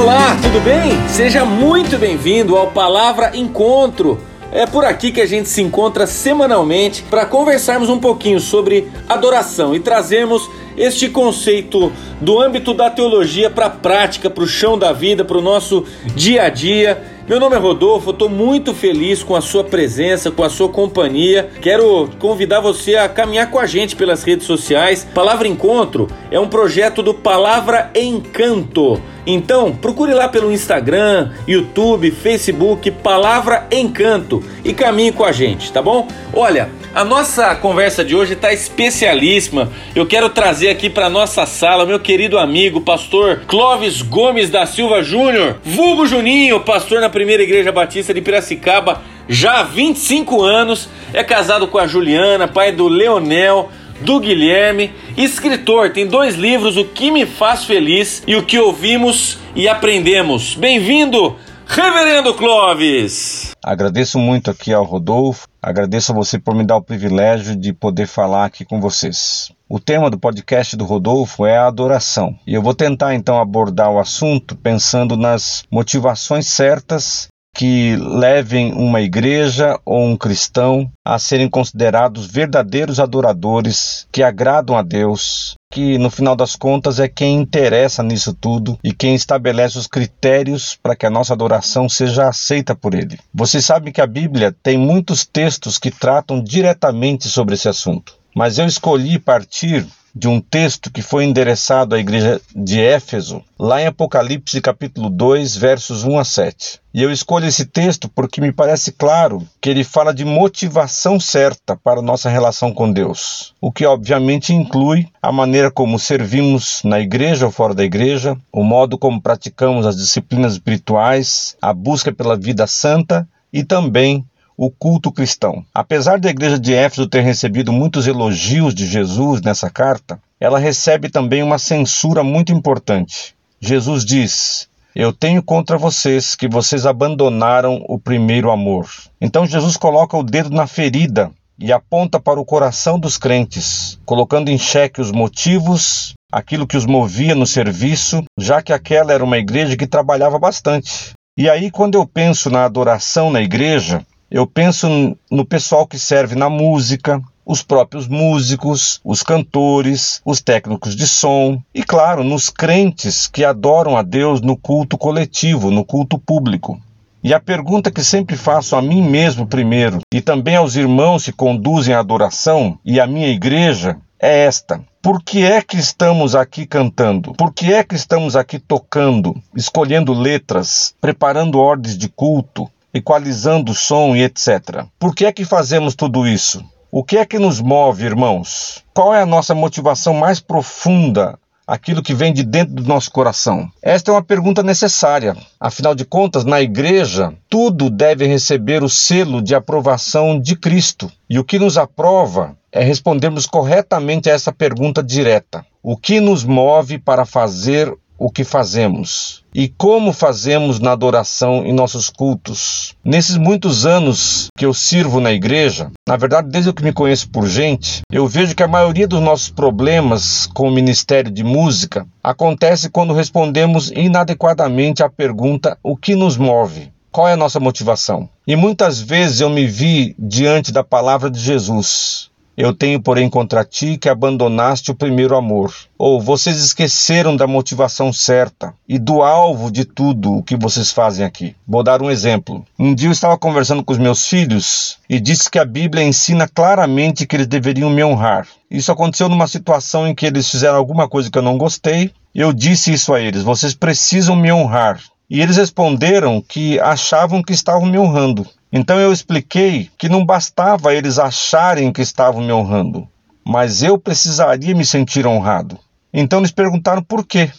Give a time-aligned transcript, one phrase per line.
[0.00, 0.92] Olá, tudo bem?
[1.08, 4.20] Seja muito bem-vindo ao Palavra Encontro.
[4.52, 9.74] É por aqui que a gente se encontra semanalmente para conversarmos um pouquinho sobre adoração
[9.74, 14.92] e trazermos este conceito do âmbito da teologia para a prática, para o chão da
[14.92, 15.84] vida, para o nosso
[16.14, 17.02] dia a dia.
[17.28, 21.50] Meu nome é Rodolfo, estou muito feliz com a sua presença, com a sua companhia.
[21.60, 25.06] Quero convidar você a caminhar com a gente pelas redes sociais.
[25.14, 28.98] Palavra Encontro é um projeto do Palavra Encanto.
[29.26, 35.82] Então, procure lá pelo Instagram, YouTube, Facebook, Palavra Encanto e caminhe com a gente, tá
[35.82, 36.08] bom?
[36.32, 39.70] Olha, a nossa conversa de hoje está especialíssima.
[39.94, 45.02] Eu quero trazer aqui para nossa sala meu querido amigo, pastor Clóvis Gomes da Silva
[45.02, 51.22] Júnior, vulgo Juninho, pastor na Primeira Igreja Batista de Piracicaba, já há 25 anos, é
[51.22, 57.10] casado com a Juliana, pai do Leonel, do Guilherme, escritor, tem dois livros, O que
[57.10, 60.54] me faz feliz e O que ouvimos e aprendemos.
[60.54, 63.57] Bem-vindo, Reverendo Clóvis!
[63.68, 68.06] Agradeço muito aqui ao Rodolfo, agradeço a você por me dar o privilégio de poder
[68.06, 69.52] falar aqui com vocês.
[69.68, 72.34] O tema do podcast do Rodolfo é a adoração.
[72.46, 79.02] E eu vou tentar então abordar o assunto pensando nas motivações certas que levem uma
[79.02, 86.10] igreja ou um cristão a serem considerados verdadeiros adoradores que agradam a Deus, que no
[86.10, 91.04] final das contas é quem interessa nisso tudo e quem estabelece os critérios para que
[91.04, 93.18] a nossa adoração seja aceita por Ele.
[93.32, 98.58] Vocês sabem que a Bíblia tem muitos textos que tratam diretamente sobre esse assunto, mas
[98.58, 99.86] eu escolhi partir
[100.18, 105.56] de um texto que foi endereçado à igreja de Éfeso, lá em Apocalipse capítulo 2,
[105.56, 106.80] versos 1 a 7.
[106.92, 111.76] E eu escolho esse texto porque me parece claro que ele fala de motivação certa
[111.76, 117.46] para nossa relação com Deus, o que obviamente inclui a maneira como servimos na igreja
[117.46, 122.66] ou fora da igreja, o modo como praticamos as disciplinas espirituais, a busca pela vida
[122.66, 124.26] santa e também
[124.58, 125.64] o culto cristão.
[125.72, 131.08] Apesar da igreja de Éfeso ter recebido muitos elogios de Jesus nessa carta, ela recebe
[131.08, 133.36] também uma censura muito importante.
[133.60, 138.90] Jesus diz: Eu tenho contra vocês que vocês abandonaram o primeiro amor.
[139.20, 144.48] Então Jesus coloca o dedo na ferida e aponta para o coração dos crentes, colocando
[144.48, 149.38] em xeque os motivos, aquilo que os movia no serviço, já que aquela era uma
[149.38, 151.12] igreja que trabalhava bastante.
[151.36, 156.34] E aí, quando eu penso na adoração na igreja, eu penso no pessoal que serve
[156.34, 163.26] na música, os próprios músicos, os cantores, os técnicos de som e, claro, nos crentes
[163.26, 166.78] que adoram a Deus no culto coletivo, no culto público.
[167.24, 171.32] E a pergunta que sempre faço a mim mesmo primeiro e também aos irmãos que
[171.32, 176.66] conduzem a adoração e à minha igreja é esta: por que é que estamos aqui
[176.66, 177.32] cantando?
[177.32, 183.74] Por que é que estamos aqui tocando, escolhendo letras, preparando ordens de culto, equalizando o
[183.74, 184.84] som e etc.
[184.98, 186.64] Por que é que fazemos tudo isso?
[186.90, 188.82] O que é que nos move, irmãos?
[188.94, 193.70] Qual é a nossa motivação mais profunda aquilo que vem de dentro do nosso coração?
[193.82, 195.36] Esta é uma pergunta necessária.
[195.60, 201.12] Afinal de contas, na igreja, tudo deve receber o selo de aprovação de Cristo.
[201.28, 206.42] E o que nos aprova é respondermos corretamente a essa pergunta direta: O que nos
[206.42, 212.94] move para fazer o que fazemos e como fazemos na adoração em nossos cultos.
[213.04, 217.46] Nesses muitos anos que eu sirvo na igreja, na verdade, desde que me conheço por
[217.46, 222.90] gente, eu vejo que a maioria dos nossos problemas com o ministério de música acontece
[222.90, 226.92] quando respondemos inadequadamente à pergunta: o que nos move?
[227.10, 228.28] Qual é a nossa motivação?
[228.46, 232.30] E muitas vezes eu me vi diante da palavra de Jesus.
[232.60, 235.72] Eu tenho, porém, contra ti que abandonaste o primeiro amor.
[235.96, 241.24] Ou vocês esqueceram da motivação certa e do alvo de tudo o que vocês fazem
[241.24, 241.54] aqui.
[241.64, 242.66] Vou dar um exemplo.
[242.76, 246.48] Um dia eu estava conversando com os meus filhos e disse que a Bíblia ensina
[246.48, 248.48] claramente que eles deveriam me honrar.
[248.68, 252.10] Isso aconteceu numa situação em que eles fizeram alguma coisa que eu não gostei.
[252.34, 255.00] Eu disse isso a eles: vocês precisam me honrar.
[255.30, 258.44] E eles responderam que achavam que estavam me honrando.
[258.72, 263.08] Então eu expliquei que não bastava eles acharem que estavam me honrando,
[263.44, 265.78] mas eu precisaria me sentir honrado.
[266.12, 267.50] Então eles perguntaram por quê.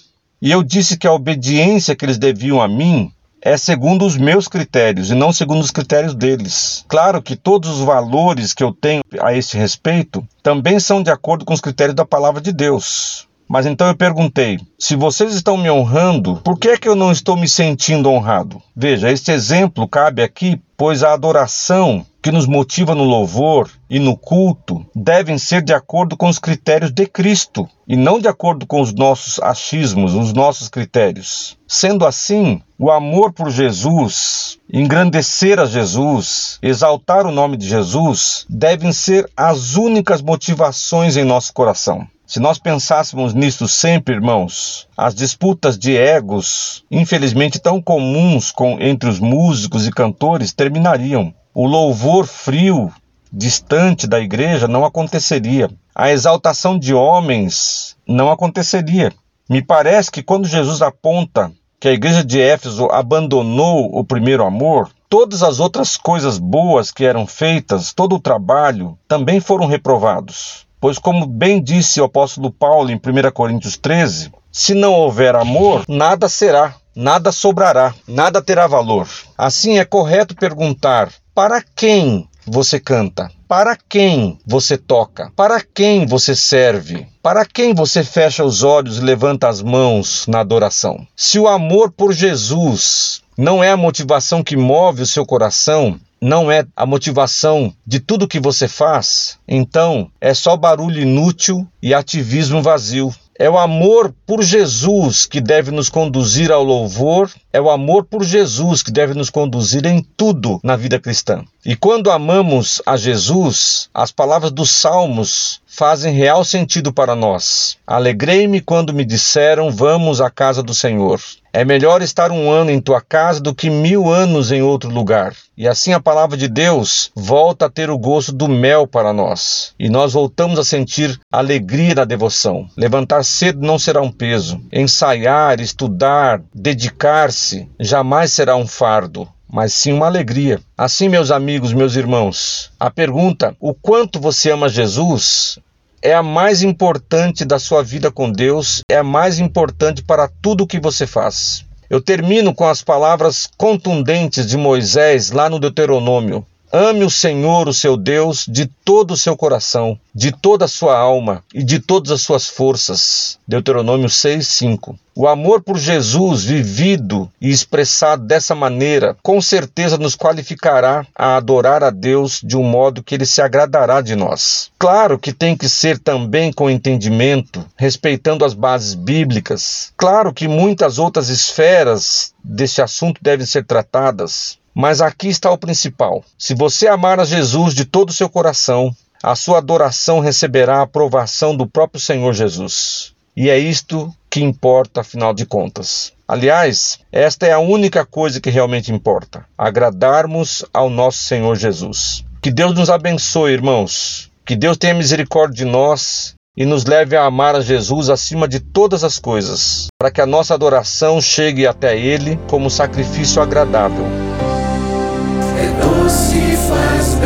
[0.41, 3.11] E eu disse que a obediência que eles deviam a mim
[3.41, 6.85] é segundo os meus critérios e não segundo os critérios deles.
[6.87, 11.45] Claro que todos os valores que eu tenho a esse respeito também são de acordo
[11.45, 13.28] com os critérios da palavra de Deus.
[13.49, 17.11] Mas então eu perguntei: se vocês estão me honrando, por que é que eu não
[17.11, 18.61] estou me sentindo honrado?
[18.75, 24.15] Veja, este exemplo cabe aqui, pois a adoração que nos motiva no louvor e no
[24.15, 28.81] culto devem ser de acordo com os critérios de Cristo e não de acordo com
[28.81, 31.57] os nossos achismos, os nossos critérios.
[31.67, 38.91] Sendo assim, o amor por Jesus, engrandecer a Jesus, exaltar o nome de Jesus, devem
[38.91, 42.05] ser as únicas motivações em nosso coração.
[42.29, 49.09] Se nós pensássemos nisso sempre, irmãos, as disputas de egos, infelizmente tão comuns com, entre
[49.09, 51.33] os músicos e cantores, terminariam.
[51.55, 52.93] O louvor frio,
[53.33, 55.71] distante da igreja, não aconteceria.
[55.95, 59.11] A exaltação de homens não aconteceria.
[59.49, 64.91] Me parece que quando Jesus aponta que a igreja de Éfeso abandonou o primeiro amor,
[65.09, 70.68] todas as outras coisas boas que eram feitas, todo o trabalho, também foram reprovados.
[70.79, 75.83] Pois, como bem disse o apóstolo Paulo em 1 Coríntios 13, se não houver amor,
[75.87, 79.07] nada será, nada sobrará, nada terá valor.
[79.37, 83.29] Assim é correto perguntar: para quem você canta?
[83.47, 85.31] Para quem você toca?
[85.35, 87.07] Para quem você serve?
[87.21, 91.05] Para quem você fecha os olhos e levanta as mãos na adoração?
[91.15, 96.51] Se o amor por Jesus não é a motivação que move o seu coração, não
[96.51, 102.61] é a motivação de tudo que você faz, então é só barulho inútil e ativismo
[102.61, 103.13] vazio.
[103.41, 108.21] É o amor por Jesus que deve nos conduzir ao louvor, é o amor por
[108.21, 111.45] Jesus que deve nos conduzir em tudo na vida cristã.
[111.65, 117.77] E quando amamos a Jesus, as palavras dos Salmos fazem real sentido para nós.
[117.87, 121.21] Alegrei-me quando me disseram: Vamos à casa do Senhor.
[121.53, 125.33] É melhor estar um ano em tua casa do que mil anos em outro lugar.
[125.57, 129.73] E assim a palavra de Deus volta a ter o gosto do mel para nós.
[129.79, 132.67] E nós voltamos a sentir alegria na devoção.
[132.75, 134.61] Levantar cedo não será um peso.
[134.73, 140.61] Ensaiar, estudar, dedicar-se jamais será um fardo mas sim uma alegria.
[140.77, 145.57] Assim, meus amigos, meus irmãos, a pergunta: o quanto você ama Jesus?
[146.01, 150.63] É a mais importante da sua vida com Deus, é a mais importante para tudo
[150.63, 151.65] o que você faz.
[151.89, 156.45] Eu termino com as palavras contundentes de Moisés lá no Deuteronômio.
[156.71, 160.95] Ame o Senhor, o seu Deus, de todo o seu coração, de toda a sua
[160.95, 163.39] alma e de todas as suas forças.
[163.47, 164.95] Deuteronômio 6, 5.
[165.15, 171.83] O amor por Jesus, vivido e expressado dessa maneira, com certeza nos qualificará a adorar
[171.83, 174.69] a Deus de um modo que ele se agradará de nós.
[174.77, 179.91] Claro que tem que ser também com entendimento, respeitando as bases bíblicas.
[179.97, 186.23] Claro que muitas outras esferas desse assunto devem ser tratadas, mas aqui está o principal:
[186.37, 190.83] se você amar a Jesus de todo o seu coração, a sua adoração receberá a
[190.83, 193.11] aprovação do próprio Senhor Jesus.
[193.35, 196.13] E é isto que importa, afinal de contas.
[196.25, 202.23] Aliás, esta é a única coisa que realmente importa: agradarmos ao nosso Senhor Jesus.
[202.41, 204.31] Que Deus nos abençoe, irmãos.
[204.45, 208.61] Que Deus tenha misericórdia de nós e nos leve a amar a Jesus acima de
[208.61, 214.28] todas as coisas, para que a nossa adoração chegue até Ele como sacrifício agradável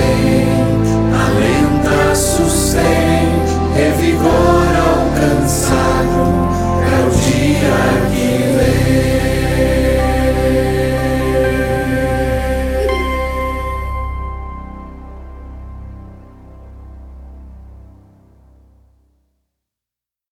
[0.04, 0.48] vem,
[1.14, 3.30] alenta, sustém,
[3.76, 4.63] revigora.